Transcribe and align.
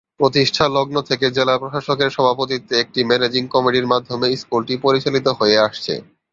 প্রতিষ্ঠা 0.19 0.65
লগ্ন 0.77 0.95
থেকে 1.09 1.25
জেলা 1.37 1.55
প্রশাসকের 1.61 2.09
সভাপতিত্বে 2.09 2.75
একটি 2.79 2.99
ম্যানেজিং 3.09 3.43
কমিটির 3.53 3.91
মাধ্যমে 3.93 4.27
স্কুলটি 4.41 4.75
পরিচালিত 4.85 5.27
হয়ে 5.39 5.57
আসছে। 5.67 5.93